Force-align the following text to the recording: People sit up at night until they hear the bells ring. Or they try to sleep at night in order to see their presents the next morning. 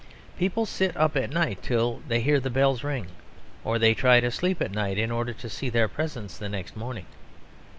People 0.35 0.65
sit 0.65 0.97
up 0.97 1.15
at 1.15 1.29
night 1.29 1.57
until 1.57 2.01
they 2.07 2.21
hear 2.21 2.39
the 2.39 2.49
bells 2.49 2.83
ring. 2.83 3.05
Or 3.63 3.77
they 3.77 3.93
try 3.93 4.19
to 4.19 4.31
sleep 4.31 4.59
at 4.59 4.71
night 4.71 4.97
in 4.97 5.11
order 5.11 5.31
to 5.33 5.47
see 5.47 5.69
their 5.69 5.87
presents 5.87 6.39
the 6.39 6.49
next 6.49 6.75
morning. 6.75 7.05